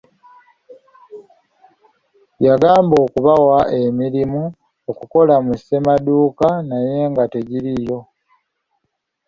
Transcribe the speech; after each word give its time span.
Yabagamba 2.45 2.95
okubawa 3.05 3.59
emirimu 3.81 4.43
okukola 4.89 5.35
mu 5.45 5.53
ssemaduuka 5.59 6.47
naye 6.69 6.97
nga 7.11 7.23
tegiriiyo. 7.33 7.99